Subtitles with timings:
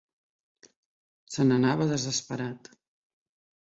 [1.35, 2.77] Se'n anava desesperat